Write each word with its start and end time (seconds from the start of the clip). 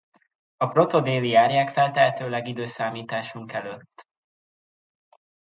A 0.57 0.67
proto-déli-árják 0.67 1.69
feltehetőleg 1.69 2.47
i.e. 2.47 3.45